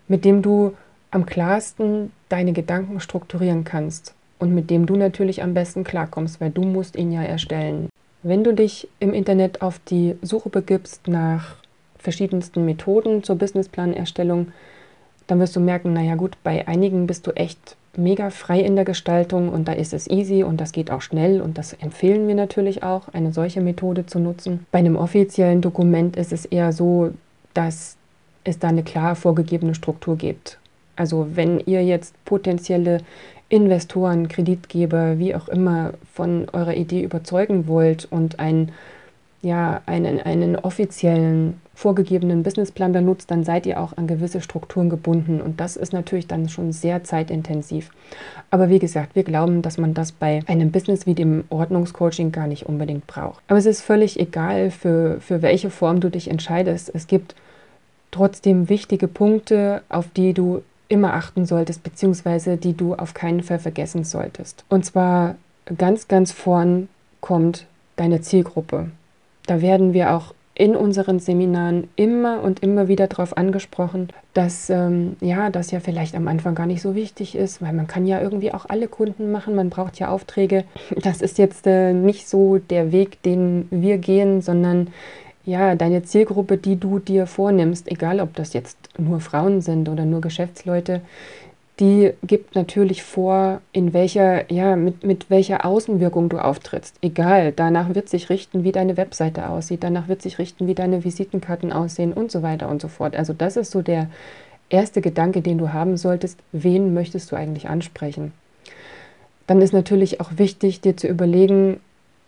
mit 0.06 0.24
dem 0.24 0.42
du 0.42 0.74
am 1.10 1.26
klarsten 1.26 2.12
deine 2.28 2.52
Gedanken 2.52 3.00
strukturieren 3.00 3.64
kannst 3.64 4.14
und 4.38 4.54
mit 4.54 4.70
dem 4.70 4.86
du 4.86 4.94
natürlich 4.94 5.42
am 5.42 5.54
besten 5.54 5.82
klarkommst, 5.82 6.40
weil 6.40 6.50
du 6.50 6.62
musst 6.62 6.94
ihn 6.94 7.10
ja 7.10 7.22
erstellen. 7.22 7.88
Wenn 8.24 8.44
du 8.44 8.54
dich 8.54 8.88
im 9.00 9.12
Internet 9.12 9.62
auf 9.62 9.80
die 9.80 10.14
Suche 10.22 10.48
begibst 10.48 11.08
nach 11.08 11.56
verschiedensten 11.98 12.64
Methoden 12.64 13.24
zur 13.24 13.36
Businessplanerstellung, 13.36 14.52
dann 15.26 15.40
wirst 15.40 15.56
du 15.56 15.60
merken, 15.60 15.92
naja 15.92 16.14
gut, 16.14 16.36
bei 16.44 16.68
einigen 16.68 17.06
bist 17.06 17.26
du 17.26 17.32
echt 17.32 17.76
mega 17.96 18.30
frei 18.30 18.60
in 18.60 18.76
der 18.76 18.84
Gestaltung 18.84 19.48
und 19.48 19.66
da 19.66 19.72
ist 19.72 19.92
es 19.92 20.08
easy 20.08 20.44
und 20.44 20.60
das 20.60 20.72
geht 20.72 20.90
auch 20.90 21.02
schnell 21.02 21.40
und 21.40 21.58
das 21.58 21.72
empfehlen 21.72 22.28
wir 22.28 22.34
natürlich 22.34 22.82
auch, 22.82 23.08
eine 23.12 23.32
solche 23.32 23.60
Methode 23.60 24.06
zu 24.06 24.18
nutzen. 24.18 24.66
Bei 24.70 24.78
einem 24.78 24.96
offiziellen 24.96 25.60
Dokument 25.60 26.16
ist 26.16 26.32
es 26.32 26.44
eher 26.44 26.72
so, 26.72 27.10
dass 27.54 27.96
es 28.44 28.58
da 28.58 28.68
eine 28.68 28.82
klar 28.82 29.16
vorgegebene 29.16 29.74
Struktur 29.74 30.16
gibt. 30.16 30.58
Also 30.96 31.28
wenn 31.34 31.60
ihr 31.60 31.84
jetzt 31.84 32.14
potenzielle 32.24 32.98
Investoren, 33.48 34.28
Kreditgeber, 34.28 35.18
wie 35.18 35.34
auch 35.34 35.48
immer 35.48 35.92
von 36.14 36.48
eurer 36.52 36.74
Idee 36.74 37.02
überzeugen 37.02 37.66
wollt 37.66 38.06
und 38.10 38.38
ein 38.38 38.72
ja, 39.42 39.82
einen, 39.86 40.20
einen 40.20 40.56
offiziellen, 40.56 41.60
vorgegebenen 41.74 42.44
Businessplan 42.44 42.92
benutzt, 42.92 43.30
dann 43.30 43.42
seid 43.42 43.66
ihr 43.66 43.80
auch 43.80 43.96
an 43.96 44.06
gewisse 44.06 44.40
Strukturen 44.40 44.88
gebunden. 44.88 45.40
Und 45.40 45.58
das 45.58 45.76
ist 45.76 45.92
natürlich 45.92 46.28
dann 46.28 46.48
schon 46.48 46.72
sehr 46.72 47.02
zeitintensiv. 47.02 47.90
Aber 48.50 48.68
wie 48.68 48.78
gesagt, 48.78 49.16
wir 49.16 49.24
glauben, 49.24 49.60
dass 49.62 49.78
man 49.78 49.94
das 49.94 50.12
bei 50.12 50.40
einem 50.46 50.70
Business 50.70 51.06
wie 51.06 51.14
dem 51.14 51.44
Ordnungscoaching 51.48 52.30
gar 52.30 52.46
nicht 52.46 52.66
unbedingt 52.66 53.08
braucht. 53.08 53.42
Aber 53.48 53.58
es 53.58 53.66
ist 53.66 53.82
völlig 53.82 54.20
egal, 54.20 54.70
für, 54.70 55.20
für 55.20 55.42
welche 55.42 55.70
Form 55.70 55.98
du 55.98 56.08
dich 56.08 56.30
entscheidest. 56.30 56.92
Es 56.94 57.08
gibt 57.08 57.34
trotzdem 58.12 58.68
wichtige 58.68 59.08
Punkte, 59.08 59.82
auf 59.88 60.06
die 60.14 60.34
du 60.34 60.62
immer 60.88 61.14
achten 61.14 61.46
solltest, 61.46 61.82
beziehungsweise 61.82 62.56
die 62.56 62.76
du 62.76 62.94
auf 62.94 63.14
keinen 63.14 63.42
Fall 63.42 63.58
vergessen 63.58 64.04
solltest. 64.04 64.64
Und 64.68 64.84
zwar 64.84 65.36
ganz, 65.78 66.08
ganz 66.08 66.32
vorn 66.32 66.88
kommt 67.20 67.66
deine 67.96 68.20
Zielgruppe. 68.20 68.90
Da 69.46 69.60
werden 69.60 69.92
wir 69.92 70.14
auch 70.14 70.34
in 70.54 70.76
unseren 70.76 71.18
Seminaren 71.18 71.88
immer 71.96 72.42
und 72.42 72.62
immer 72.62 72.86
wieder 72.86 73.06
darauf 73.06 73.36
angesprochen, 73.36 74.08
dass 74.34 74.68
ähm, 74.68 75.16
ja, 75.20 75.48
das 75.48 75.70
ja 75.70 75.80
vielleicht 75.80 76.14
am 76.14 76.28
Anfang 76.28 76.54
gar 76.54 76.66
nicht 76.66 76.82
so 76.82 76.94
wichtig 76.94 77.34
ist, 77.34 77.62
weil 77.62 77.72
man 77.72 77.86
kann 77.86 78.06
ja 78.06 78.20
irgendwie 78.20 78.52
auch 78.52 78.66
alle 78.68 78.86
Kunden 78.86 79.32
machen, 79.32 79.54
man 79.54 79.70
braucht 79.70 79.98
ja 79.98 80.08
Aufträge. 80.08 80.64
Das 81.02 81.22
ist 81.22 81.38
jetzt 81.38 81.66
äh, 81.66 81.94
nicht 81.94 82.28
so 82.28 82.58
der 82.58 82.92
Weg, 82.92 83.22
den 83.22 83.66
wir 83.70 83.96
gehen, 83.96 84.42
sondern 84.42 84.88
ja, 85.44 85.74
deine 85.74 86.02
Zielgruppe, 86.02 86.56
die 86.56 86.76
du 86.76 86.98
dir 86.98 87.26
vornimmst, 87.26 87.90
egal 87.90 88.20
ob 88.20 88.34
das 88.34 88.52
jetzt 88.52 88.76
nur 88.98 89.20
Frauen 89.20 89.60
sind 89.60 89.88
oder 89.88 90.04
nur 90.04 90.20
Geschäftsleute, 90.20 91.00
die 91.80 92.12
gibt 92.22 92.54
natürlich 92.54 93.02
vor, 93.02 93.60
in 93.72 93.92
welcher, 93.92 94.52
ja, 94.52 94.76
mit, 94.76 95.04
mit 95.04 95.30
welcher 95.30 95.64
Außenwirkung 95.64 96.28
du 96.28 96.38
auftrittst. 96.38 96.96
Egal, 97.02 97.52
danach 97.52 97.94
wird 97.94 98.08
sich 98.08 98.30
richten, 98.30 98.62
wie 98.62 98.72
deine 98.72 98.96
Webseite 98.96 99.48
aussieht, 99.48 99.82
danach 99.82 100.06
wird 100.06 100.22
sich 100.22 100.38
richten, 100.38 100.66
wie 100.66 100.74
deine 100.74 101.02
Visitenkarten 101.02 101.72
aussehen 101.72 102.12
und 102.12 102.30
so 102.30 102.42
weiter 102.42 102.68
und 102.68 102.80
so 102.80 102.88
fort. 102.88 103.16
Also 103.16 103.32
das 103.32 103.56
ist 103.56 103.70
so 103.70 103.82
der 103.82 104.08
erste 104.68 105.00
Gedanke, 105.00 105.40
den 105.40 105.58
du 105.58 105.72
haben 105.72 105.96
solltest, 105.96 106.38
wen 106.52 106.94
möchtest 106.94 107.32
du 107.32 107.36
eigentlich 107.36 107.68
ansprechen. 107.68 108.32
Dann 109.46 109.60
ist 109.60 109.72
natürlich 109.72 110.20
auch 110.20 110.32
wichtig, 110.36 110.82
dir 110.82 110.96
zu 110.96 111.08
überlegen, 111.08 111.80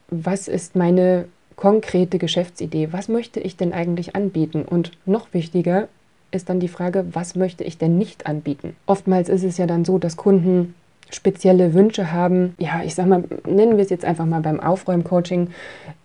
was 0.09 0.49
ist 0.49 0.75
meine 0.75 1.27
konkrete 1.57 2.19
Geschäftsidee? 2.19 2.89
Was 2.93 3.09
möchte 3.09 3.41
ich 3.41 3.57
denn 3.57 3.73
eigentlich 3.73 4.17
anbieten? 4.17 4.63
Und 4.63 4.93
noch 5.07 5.33
wichtiger, 5.33 5.89
ist 6.31 6.49
dann 6.49 6.61
die 6.61 6.69
Frage, 6.69 7.07
was 7.13 7.37
möchte 7.37 7.65
ich 7.65 7.79
denn 7.79 7.97
nicht 7.97 8.27
anbieten? 8.27 8.77
Oftmals 8.87 9.29
ist 9.29 9.45
es 9.45 9.57
ja 9.57 9.67
dann 9.67 9.85
so, 9.85 9.99
dass 9.99 10.17
Kunden 10.17 10.75
spezielle 11.11 11.75
Wünsche 11.75 12.13
haben, 12.13 12.55
ja, 12.59 12.83
ich 12.85 12.95
sag 12.95 13.07
mal, 13.07 13.25
nennen 13.47 13.77
wir 13.77 13.85
es 13.85 13.91
jetzt 13.91 14.05
einfach 14.05 14.27
mal 14.27 14.41
beim 14.41 14.61
Aufräumcoaching, 14.61 15.49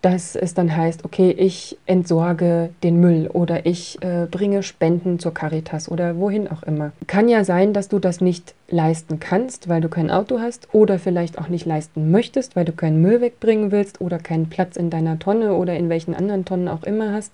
dass 0.02 0.36
es 0.36 0.54
dann 0.54 0.76
heißt, 0.76 1.04
okay, 1.04 1.32
ich 1.32 1.78
entsorge 1.86 2.70
den 2.84 3.00
Müll 3.00 3.30
oder 3.32 3.66
ich 3.66 4.02
äh, 4.02 4.28
bringe 4.30 4.64
Spenden 4.64 5.20
zur 5.20 5.34
Caritas 5.34 5.90
oder 5.90 6.18
wohin 6.18 6.48
auch 6.48 6.64
immer. 6.64 6.92
Kann 7.08 7.28
ja 7.28 7.44
sein, 7.44 7.74
dass 7.74 7.90
du 7.90 8.00
das 8.00 8.22
nicht 8.22 8.54
leisten 8.70 9.20
kannst, 9.20 9.68
weil 9.68 9.82
du 9.82 9.90
kein 9.90 10.12
Auto 10.12 10.40
hast 10.40 10.74
oder 10.74 11.00
vielleicht 11.00 11.40
auch 11.40 11.50
nicht 11.50 11.66
leisten 11.66 12.12
möchtest, 12.12 12.56
weil 12.56 12.66
du 12.66 12.72
keinen 12.72 13.02
Müll 13.02 13.20
wegbringen 13.20 13.72
willst 13.72 14.00
oder 14.02 14.20
keinen 14.20 14.50
Platz 14.50 14.78
in 14.78 14.90
deiner 14.90 15.18
Tonne 15.18 15.54
oder 15.54 15.76
in 15.76 15.90
welchen 15.90 16.14
anderen 16.14 16.46
Tonnen 16.46 16.68
auch 16.68 16.84
immer 16.84 17.12
hast 17.14 17.34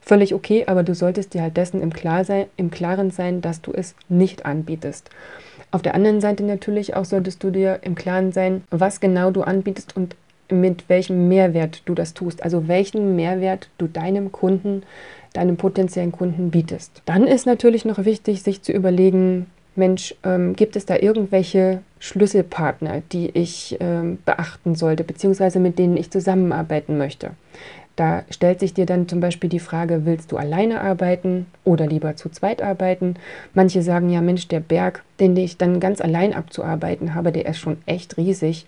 völlig 0.00 0.34
okay, 0.34 0.64
aber 0.66 0.82
du 0.82 0.94
solltest 0.94 1.34
dir 1.34 1.42
halt 1.42 1.56
dessen 1.58 1.82
im, 1.82 1.92
Klar 1.92 2.24
sein, 2.24 2.46
im 2.56 2.70
Klaren 2.70 3.10
sein, 3.10 3.42
dass 3.42 3.60
du 3.60 3.72
es 3.72 3.94
nicht 4.08 4.46
anbietest. 4.46 5.10
Auf 5.70 5.82
der 5.82 5.94
anderen 5.94 6.20
Seite 6.20 6.44
natürlich 6.44 6.94
auch 6.96 7.04
solltest 7.04 7.42
du 7.42 7.50
dir 7.50 7.80
im 7.82 7.94
Klaren 7.94 8.32
sein, 8.32 8.64
was 8.70 9.00
genau 9.00 9.30
du 9.30 9.42
anbietest 9.42 9.96
und 9.96 10.16
mit 10.50 10.88
welchem 10.88 11.28
Mehrwert 11.28 11.82
du 11.84 11.94
das 11.94 12.14
tust. 12.14 12.42
Also 12.42 12.68
welchen 12.68 13.16
Mehrwert 13.16 13.68
du 13.76 13.86
deinem 13.86 14.32
Kunden, 14.32 14.82
deinem 15.34 15.56
potenziellen 15.56 16.12
Kunden 16.12 16.50
bietest. 16.50 17.02
Dann 17.04 17.26
ist 17.26 17.46
natürlich 17.46 17.84
noch 17.84 18.04
wichtig, 18.04 18.42
sich 18.42 18.62
zu 18.62 18.72
überlegen, 18.72 19.46
Mensch, 19.74 20.14
ähm, 20.24 20.56
gibt 20.56 20.74
es 20.74 20.86
da 20.86 20.96
irgendwelche 20.96 21.82
Schlüsselpartner, 22.00 23.02
die 23.12 23.30
ich 23.30 23.76
ähm, 23.80 24.18
beachten 24.24 24.74
sollte, 24.74 25.04
beziehungsweise 25.04 25.60
mit 25.60 25.78
denen 25.78 25.96
ich 25.96 26.10
zusammenarbeiten 26.10 26.98
möchte? 26.98 27.30
Da 27.98 28.22
stellt 28.30 28.60
sich 28.60 28.74
dir 28.74 28.86
dann 28.86 29.08
zum 29.08 29.18
Beispiel 29.18 29.50
die 29.50 29.58
Frage, 29.58 30.06
willst 30.06 30.30
du 30.30 30.36
alleine 30.36 30.82
arbeiten 30.82 31.46
oder 31.64 31.84
lieber 31.84 32.14
zu 32.14 32.28
zweit 32.28 32.62
arbeiten? 32.62 33.16
Manche 33.54 33.82
sagen 33.82 34.08
ja, 34.08 34.20
Mensch, 34.20 34.46
der 34.46 34.60
Berg, 34.60 35.02
den 35.18 35.36
ich 35.36 35.56
dann 35.56 35.80
ganz 35.80 36.00
allein 36.00 36.32
abzuarbeiten 36.32 37.16
habe, 37.16 37.32
der 37.32 37.46
ist 37.46 37.58
schon 37.58 37.78
echt 37.86 38.16
riesig. 38.16 38.66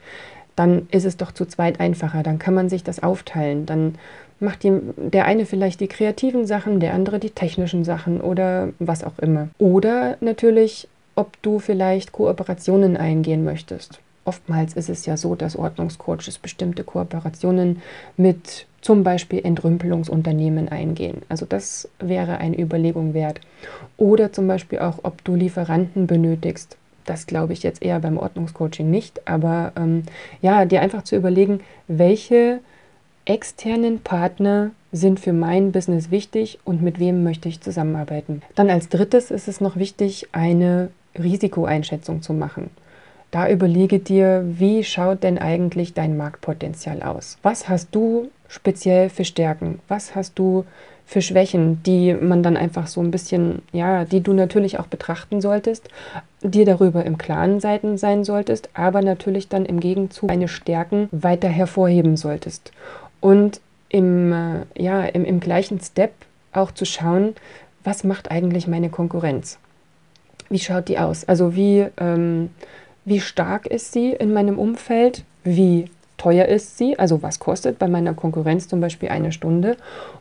Dann 0.57 0.89
ist 0.91 1.05
es 1.05 1.17
doch 1.17 1.31
zu 1.31 1.47
zweit 1.47 1.79
einfacher, 1.79 2.25
dann 2.25 2.41
kann 2.41 2.55
man 2.55 2.69
sich 2.69 2.83
das 2.83 3.05
aufteilen. 3.05 3.67
Dann 3.67 3.95
macht 4.41 4.65
die, 4.65 4.73
der 4.97 5.27
eine 5.27 5.47
vielleicht 5.47 5.79
die 5.79 5.87
kreativen 5.87 6.45
Sachen, 6.45 6.81
der 6.81 6.93
andere 6.93 7.21
die 7.21 7.31
technischen 7.31 7.85
Sachen 7.85 8.21
oder 8.21 8.71
was 8.81 9.05
auch 9.05 9.21
immer. 9.21 9.47
Oder 9.59 10.17
natürlich, 10.21 10.89
ob 11.15 11.41
du 11.43 11.61
vielleicht 11.61 12.11
Kooperationen 12.11 12.97
eingehen 12.97 13.45
möchtest. 13.45 14.01
Oftmals 14.25 14.75
ist 14.75 14.91
es 14.91 15.07
ja 15.07 15.17
so, 15.17 15.37
dass 15.37 15.55
Ordnungscoaches 15.55 16.39
bestimmte 16.39 16.83
Kooperationen 16.83 17.81
mit 18.17 18.67
zum 18.81 19.05
Beispiel 19.05 19.45
Entrümpelungsunternehmen 19.45 20.69
eingehen. 20.69 21.23
Also 21.29 21.47
das 21.47 21.89
wäre 21.99 22.39
eine 22.39 22.59
Überlegung 22.59 23.15
wert. 23.15 23.41
Oder 23.97 24.33
zum 24.33 24.47
Beispiel 24.47 24.79
auch, 24.79 25.01
ob 25.03 25.23
du 25.25 25.35
Lieferanten 25.35 26.07
benötigst. 26.07 26.77
Das 27.05 27.27
glaube 27.27 27.53
ich 27.53 27.63
jetzt 27.63 27.83
eher 27.83 27.99
beim 28.01 28.19
Ordnungscoaching 28.19 28.91
nicht, 28.91 29.27
aber 29.27 29.73
ähm, 29.77 30.05
ja, 30.43 30.65
dir 30.65 30.81
einfach 30.81 31.03
zu 31.03 31.17
überlegen, 31.17 31.61
welche 31.89 32.61
externen 33.25 34.01
Partner 34.01 34.71
sind 34.93 35.21
für 35.21 35.33
mein 35.33 35.73
Business 35.73 36.11
wichtig 36.11 36.59
und 36.65 36.83
mit 36.83 36.99
wem 36.99 37.23
möchte 37.23 37.49
ich 37.49 37.61
zusammenarbeiten. 37.61 38.43
Dann 38.55 38.71
als 38.71 38.89
drittes 38.89 39.31
ist 39.31 39.49
es 39.49 39.61
noch 39.61 39.77
wichtig, 39.77 40.29
eine 40.33 40.91
Risikoeinschätzung 41.19 42.23
zu 42.23 42.33
machen. 42.33 42.71
Da 43.31 43.49
überlege 43.49 44.01
dir, 44.01 44.45
wie 44.45 44.83
schaut 44.83 45.23
denn 45.23 45.39
eigentlich 45.39 45.95
dein 45.95 46.17
Marktpotenzial 46.17 47.03
aus? 47.03 47.39
Was 47.43 47.69
hast 47.69 47.95
du 47.95 48.29
speziell 48.51 49.09
für 49.09 49.25
Stärken? 49.25 49.81
Was 49.89 50.15
hast 50.15 50.39
du 50.39 50.65
für 51.07 51.23
Schwächen, 51.23 51.83
die 51.83 52.15
man 52.15 52.43
dann 52.43 52.57
einfach 52.57 52.87
so 52.87 53.01
ein 53.01 53.11
bisschen, 53.11 53.63
ja, 53.73 54.05
die 54.05 54.21
du 54.21 54.33
natürlich 54.33 54.79
auch 54.79 54.87
betrachten 54.87 55.41
solltest, 55.41 55.89
dir 56.43 56.65
darüber 56.65 57.05
im 57.05 57.17
Klaren 57.19 57.59
sein 57.61 58.25
solltest, 58.25 58.69
aber 58.75 59.03
natürlich 59.03 59.49
dann 59.49 59.65
im 59.67 59.81
Gegenzug 59.81 60.29
deine 60.29 60.49
Stärken 60.49 61.09
weiter 61.11 61.49
hervorheben 61.49 62.17
solltest. 62.17 62.73
Und 63.21 63.61
im, 63.89 64.33
äh, 64.33 64.67
ja, 64.77 65.05
im, 65.05 65.25
im 65.25 65.41
gleichen 65.41 65.81
Step 65.81 66.13
auch 66.53 66.71
zu 66.71 66.85
schauen, 66.85 67.35
was 67.83 68.05
macht 68.05 68.31
eigentlich 68.31 68.67
meine 68.69 68.91
Konkurrenz? 68.91 69.59
Wie 70.49 70.59
schaut 70.59 70.89
die 70.89 70.99
aus? 70.99 71.25
Also 71.25 71.55
wie, 71.57 71.87
ähm, 71.99 72.51
wie 73.05 73.21
stark 73.21 73.67
ist 73.67 73.93
sie 73.93 74.13
in 74.13 74.33
meinem 74.33 74.59
Umfeld, 74.59 75.25
wie 75.45 75.87
teuer 76.21 76.45
ist 76.45 76.77
sie, 76.77 76.99
also 76.99 77.23
was 77.23 77.39
kostet 77.39 77.79
bei 77.79 77.89
meiner 77.89 78.13
Konkurrenz 78.13 78.69
zum 78.69 78.79
Beispiel 78.81 79.09
eine 79.09 79.33
Stunde 79.33 79.79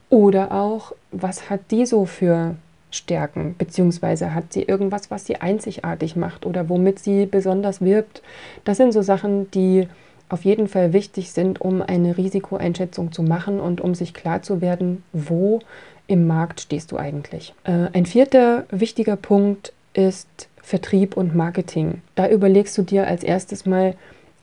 oder 0.10 0.54
auch, 0.54 0.94
was 1.12 1.50
hat 1.50 1.60
die 1.72 1.86
so 1.86 2.06
für 2.06 2.56
Stärken, 2.90 3.56
beziehungsweise 3.58 4.34
hat 4.34 4.54
sie 4.54 4.64
irgendwas, 4.64 5.12
was 5.12 5.26
sie 5.26 5.36
einzigartig 5.36 6.16
macht 6.16 6.46
oder 6.46 6.70
womit 6.70 7.00
sie 7.00 7.26
besonders 7.26 7.82
wirbt. 7.82 8.22
Das 8.64 8.78
sind 8.78 8.94
so 8.94 9.02
Sachen, 9.02 9.52
die 9.52 9.90
auf 10.30 10.46
jeden 10.46 10.70
Fall 10.70 10.94
wichtig 10.94 11.34
sind, 11.34 11.60
um 11.60 11.82
eine 11.82 12.16
Risikoeinschätzung 12.16 13.12
zu 13.12 13.22
machen 13.22 13.60
und 13.60 13.82
um 13.82 13.94
sich 13.94 14.14
klar 14.14 14.42
zu 14.42 14.62
werden, 14.62 15.04
wo 15.12 15.60
im 16.08 16.28
Markt 16.28 16.62
stehst 16.62 16.94
du 16.94 16.98
eigentlich. 16.98 17.54
Äh, 17.66 17.90
ein 17.92 18.06
vierter 18.06 18.64
wichtiger 18.72 19.18
Punkt 19.18 19.74
ist 19.94 20.48
Vertrieb 20.62 21.18
und 21.18 21.36
Marketing. 21.36 22.02
Da 22.16 22.30
überlegst 22.30 22.78
du 22.78 22.84
dir 22.84 23.06
als 23.06 23.24
erstes 23.24 23.66
mal, 23.66 23.96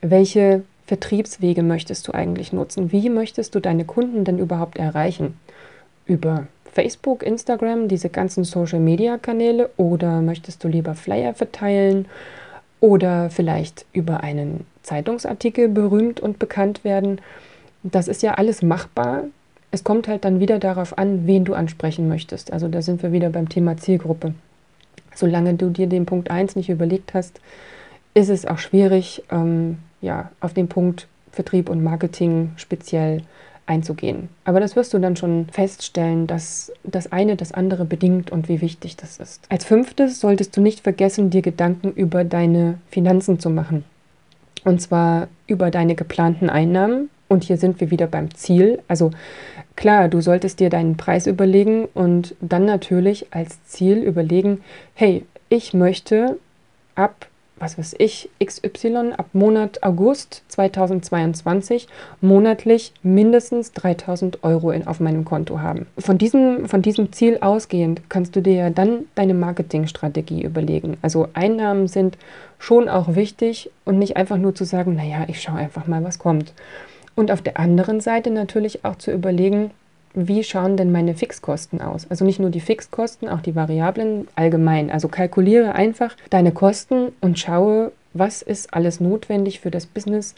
welche 0.03 0.63
Vertriebswege 0.87 1.63
möchtest 1.63 2.07
du 2.09 2.13
eigentlich 2.13 2.53
nutzen? 2.53 2.93
Wie 2.93 3.11
möchtest 3.11 3.55
du 3.55 3.61
deine 3.61 3.85
Kunden 3.85 4.25
denn 4.25 4.39
überhaupt 4.39 4.79
erreichen? 4.79 5.39
Über 6.07 6.47
Facebook, 6.73 7.23
Instagram, 7.23 7.89
diese 7.89 8.09
ganzen 8.09 8.45
Social-Media-Kanäle 8.45 9.71
oder 9.77 10.21
möchtest 10.21 10.63
du 10.63 10.69
lieber 10.69 10.95
Flyer 10.95 11.35
verteilen 11.35 12.07
oder 12.81 13.31
vielleicht 13.31 13.87
über 13.93 14.23
einen 14.23 14.67
Zeitungsartikel 14.83 15.69
berühmt 15.69 16.21
und 16.21 16.39
bekannt 16.39 16.85
werden? 16.85 17.21
Das 17.83 18.09
ist 18.09 18.23
ja 18.23 18.35
alles 18.35 18.63
machbar. 18.63 19.25
Es 19.71 19.85
kommt 19.85 20.07
halt 20.07 20.25
dann 20.25 20.39
wieder 20.39 20.59
darauf 20.59 20.97
an, 20.97 21.27
wen 21.27 21.45
du 21.45 21.55
ansprechen 21.55 22.09
möchtest. 22.09 22.53
Also 22.53 22.69
da 22.69 22.83
sind 22.83 23.03
wir 23.03 23.13
wieder 23.13 23.31
beim 23.31 23.49
Thema 23.49 23.77
Zielgruppe 23.77 24.35
solange 25.17 25.55
du 25.55 25.71
dir 25.71 25.87
den 25.87 26.07
Punkt 26.07 26.31
1 26.31 26.57
nicht 26.57 26.69
überlegt 26.69 27.15
hast, 27.15 27.41
ist 28.15 28.29
es 28.29 28.47
auch 28.47 28.59
schwierig, 28.59 29.23
ähm, 29.31 29.79
ja, 30.01 30.31
auf 30.41 30.55
den 30.55 30.69
Punkt 30.69 31.09
Vertrieb 31.33 31.69
und 31.69 31.83
Marketing 31.83 32.53
speziell 32.57 33.23
einzugehen. 33.67 34.29
Aber 34.45 34.61
das 34.61 34.77
wirst 34.77 34.95
du 34.95 34.99
dann 34.99 35.17
schon 35.17 35.49
feststellen, 35.51 36.27
dass 36.27 36.73
das 36.85 37.13
eine 37.13 37.37
das 37.37 37.53
andere 37.53 37.85
bedingt 37.85 38.31
und 38.31 38.49
wie 38.49 38.61
wichtig 38.61 38.97
das 38.97 39.19
ist. 39.19 39.45
Als 39.51 39.65
fünftes 39.65 40.21
solltest 40.21 40.57
du 40.57 40.61
nicht 40.61 40.81
vergessen, 40.81 41.31
dir 41.31 41.43
Gedanken 41.43 41.93
über 41.93 42.25
deine 42.25 42.79
Finanzen 42.91 43.41
zu 43.41 43.51
machen. 43.51 43.85
Und 44.65 44.81
zwar 44.81 45.29
über 45.47 45.71
deine 45.71 45.95
geplanten 45.95 46.49
Einnahmen. 46.49 47.11
Und 47.29 47.43
hier 47.43 47.57
sind 47.57 47.81
wir 47.81 47.91
wieder 47.91 48.07
beim 48.07 48.33
Ziel. 48.35 48.81
Also 48.87 49.11
Klar, 49.77 50.09
du 50.09 50.23
solltest 50.23 50.59
dir 50.59 50.71
deinen 50.71 50.97
Preis 50.97 51.27
überlegen 51.27 51.85
und 51.93 52.35
dann 52.41 52.65
natürlich 52.65 53.27
als 53.31 53.63
Ziel 53.67 53.99
überlegen, 53.99 54.63
hey, 54.95 55.25
ich 55.51 55.75
möchte 55.75 56.39
ab 56.95 57.29
was 57.59 57.79
weiß 57.79 57.95
ich, 57.99 58.29
XY 58.45 59.13
ab 59.17 59.27
Monat 59.33 59.83
August 59.83 60.43
2022 60.49 61.89
monatlich 62.21 62.93
mindestens 63.03 63.73
3000 63.73 64.45
Euro 64.45 64.71
in, 64.71 64.87
auf 64.87 65.01
meinem 65.01 65.25
Konto 65.25 65.61
haben. 65.61 65.87
Von 65.99 66.19
diesem, 66.19 66.69
von 66.69 66.83
diesem 66.83 67.13
Ziel 67.13 67.39
ausgehend 67.41 68.03
kannst 68.09 68.37
du 68.37 68.43
dir 68.43 68.55
ja 68.55 68.71
dann 68.71 69.07
deine 69.15 69.35
Marketingstrategie 69.35 70.43
überlegen. 70.43 70.99
Also 71.01 71.29
Einnahmen 71.33 71.89
sind 71.89 72.19
schon 72.59 72.89
auch 72.89 73.15
wichtig 73.15 73.71
und 73.85 73.99
nicht 73.99 74.17
einfach 74.17 74.37
nur 74.37 74.55
zu 74.55 74.65
sagen, 74.65 74.95
naja, 74.95 75.25
ich 75.29 75.41
schaue 75.41 75.57
einfach 75.57 75.87
mal, 75.87 76.05
was 76.05 76.19
kommt. 76.19 76.53
Und 77.15 77.31
auf 77.31 77.41
der 77.41 77.59
anderen 77.59 78.01
Seite 78.01 78.31
natürlich 78.31 78.85
auch 78.85 78.97
zu 78.97 79.11
überlegen, 79.11 79.71
wie 80.17 80.43
schauen 80.43 80.79
denn 80.79 80.91
meine 80.91 81.15
Fixkosten 81.15 81.83
aus? 81.83 82.07
Also 82.11 82.25
nicht 82.25 82.41
nur 82.41 82.49
die 82.49 82.61
Fixkosten, 82.61 83.29
auch 83.29 83.43
die 83.43 83.55
Variablen 83.55 84.27
allgemein. 84.35 84.91
Also 84.91 85.09
kalkuliere 85.09 85.75
einfach 85.75 86.17
deine 86.31 86.53
Kosten 86.53 87.13
und 87.21 87.39
schaue, 87.39 87.93
was 88.15 88.41
ist 88.41 88.73
alles 88.73 88.99
notwendig 88.99 89.61
für 89.61 89.71
das 89.71 89.85
Business, 89.85 90.35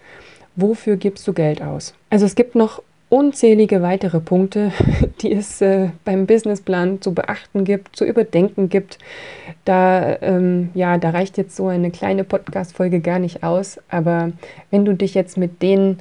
wofür 0.56 0.96
gibst 0.96 1.26
du 1.28 1.32
Geld 1.32 1.62
aus. 1.62 1.94
Also 2.10 2.26
es 2.26 2.34
gibt 2.34 2.56
noch 2.56 2.82
unzählige 3.08 3.80
weitere 3.80 4.18
Punkte, 4.18 4.72
die 5.22 5.32
es 5.32 5.60
äh, 5.60 5.90
beim 6.04 6.26
Businessplan 6.26 7.00
zu 7.00 7.14
beachten 7.14 7.62
gibt, 7.64 7.94
zu 7.94 8.04
überdenken 8.04 8.68
gibt. 8.68 8.98
Da, 9.64 10.20
ähm, 10.22 10.70
ja, 10.74 10.98
da 10.98 11.10
reicht 11.10 11.38
jetzt 11.38 11.54
so 11.54 11.68
eine 11.68 11.92
kleine 11.92 12.24
Podcast-Folge 12.24 13.00
gar 13.00 13.20
nicht 13.20 13.44
aus. 13.44 13.78
Aber 13.88 14.32
wenn 14.72 14.84
du 14.84 14.94
dich 14.94 15.14
jetzt 15.14 15.36
mit 15.36 15.62
den 15.62 15.98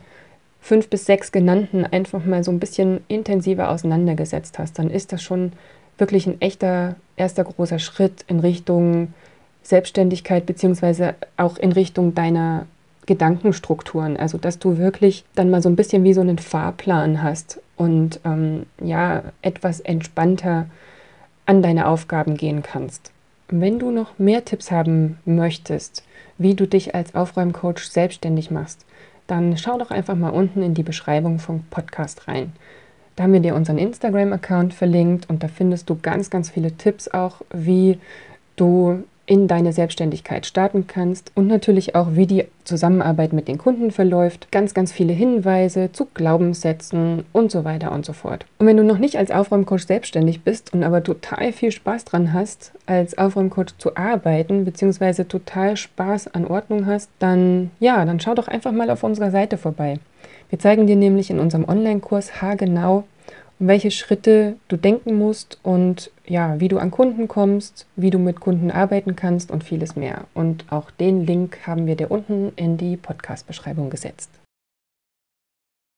fünf 0.67 0.89
bis 0.89 1.05
sechs 1.05 1.31
genannten 1.31 1.85
einfach 1.85 2.25
mal 2.25 2.43
so 2.43 2.51
ein 2.51 2.59
bisschen 2.59 2.99
intensiver 3.07 3.69
auseinandergesetzt 3.69 4.59
hast, 4.59 4.77
dann 4.77 4.89
ist 4.89 5.13
das 5.13 5.23
schon 5.23 5.53
wirklich 5.97 6.27
ein 6.27 6.41
echter 6.41 6.95
erster 7.15 7.45
großer 7.45 7.79
Schritt 7.79 8.25
in 8.27 8.41
Richtung 8.41 9.13
Selbstständigkeit 9.63 10.45
beziehungsweise 10.45 11.15
auch 11.37 11.57
in 11.57 11.71
Richtung 11.71 12.15
deiner 12.15 12.65
Gedankenstrukturen. 13.05 14.17
Also 14.17 14.37
dass 14.37 14.59
du 14.59 14.77
wirklich 14.77 15.23
dann 15.35 15.49
mal 15.49 15.61
so 15.61 15.69
ein 15.69 15.77
bisschen 15.77 16.03
wie 16.03 16.13
so 16.13 16.19
einen 16.19 16.37
Fahrplan 16.37 17.23
hast 17.23 17.61
und 17.77 18.19
ähm, 18.25 18.65
ja 18.83 19.23
etwas 19.41 19.79
entspannter 19.79 20.65
an 21.45 21.61
deine 21.61 21.87
Aufgaben 21.87 22.35
gehen 22.35 22.61
kannst. 22.61 23.11
Wenn 23.47 23.79
du 23.79 23.89
noch 23.89 24.19
mehr 24.19 24.43
Tipps 24.43 24.69
haben 24.69 25.17
möchtest, 25.23 26.03
wie 26.37 26.55
du 26.55 26.67
dich 26.67 26.93
als 26.93 27.15
Aufräumcoach 27.15 27.89
selbstständig 27.89 28.51
machst, 28.51 28.85
dann 29.27 29.57
schau 29.57 29.77
doch 29.77 29.91
einfach 29.91 30.15
mal 30.15 30.29
unten 30.29 30.61
in 30.61 30.73
die 30.73 30.83
Beschreibung 30.83 31.39
vom 31.39 31.63
Podcast 31.69 32.27
rein. 32.27 32.53
Da 33.15 33.23
haben 33.23 33.33
wir 33.33 33.39
dir 33.39 33.55
unseren 33.55 33.77
Instagram-Account 33.77 34.73
verlinkt 34.73 35.29
und 35.29 35.43
da 35.43 35.47
findest 35.47 35.89
du 35.89 35.97
ganz, 35.99 36.29
ganz 36.29 36.49
viele 36.49 36.71
Tipps 36.73 37.07
auch, 37.07 37.41
wie 37.51 37.99
du 38.55 39.03
in 39.27 39.47
deine 39.47 39.73
Selbstständigkeit 39.73 40.45
starten 40.45 40.87
kannst 40.87 41.31
und 41.35 41.47
natürlich 41.47 41.95
auch, 41.95 42.07
wie 42.11 42.25
die 42.25 42.45
Zusammenarbeit 42.63 43.33
mit 43.33 43.49
den 43.49 43.57
Kunden 43.57 43.91
verläuft. 43.91 44.47
Ganz, 44.51 44.73
ganz 44.73 44.93
viele 44.93 45.11
Hinweise 45.11 45.91
zu 45.91 46.07
Glaubenssätzen 46.13 47.25
und 47.33 47.51
so 47.51 47.65
weiter 47.65 47.91
und 47.91 48.05
so 48.05 48.13
fort. 48.13 48.45
Und 48.57 48.67
wenn 48.67 48.77
du 48.77 48.83
noch 48.83 48.97
nicht 48.97 49.17
als 49.17 49.29
Aufräumcoach 49.29 49.85
selbstständig 49.85 50.43
bist 50.43 50.73
und 50.73 50.83
aber 50.83 51.03
total 51.03 51.51
viel 51.51 51.71
Spaß 51.71 52.05
dran 52.05 52.31
hast, 52.31 52.71
als 52.85 53.17
Aufräumcoach 53.17 53.77
zu 53.77 53.97
arbeiten, 53.97 54.63
beziehungsweise 54.63 55.27
total 55.27 55.75
Spaß 55.75 56.33
an 56.33 56.47
Ordnung 56.47 56.85
hast, 56.85 57.09
dann 57.19 57.71
ja, 57.81 58.05
dann 58.05 58.21
schau 58.21 58.33
doch 58.33 58.47
einfach 58.47 58.71
mal 58.71 58.89
auf 58.89 59.03
unserer 59.03 59.31
Seite 59.31 59.57
vorbei. 59.57 59.99
Wir 60.49 60.59
zeigen 60.59 60.87
dir 60.87 60.95
nämlich 60.95 61.29
in 61.29 61.39
unserem 61.39 61.67
Online-Kurs 61.67 62.41
haargenau, 62.41 63.03
um 63.59 63.67
welche 63.67 63.91
Schritte 63.91 64.55
du 64.69 64.77
denken 64.77 65.17
musst 65.17 65.59
und 65.63 66.11
ja, 66.27 66.59
wie 66.59 66.67
du 66.67 66.77
an 66.77 66.91
Kunden 66.91 67.27
kommst, 67.27 67.85
wie 67.95 68.09
du 68.09 68.19
mit 68.19 68.39
Kunden 68.39 68.71
arbeiten 68.71 69.15
kannst 69.15 69.51
und 69.51 69.63
vieles 69.63 69.95
mehr. 69.95 70.25
Und 70.33 70.65
auch 70.71 70.91
den 70.91 71.25
Link 71.25 71.59
haben 71.65 71.87
wir 71.87 71.95
dir 71.95 72.11
unten 72.11 72.51
in 72.55 72.77
die 72.77 72.97
Podcast-Beschreibung 72.97 73.89
gesetzt. 73.89 74.29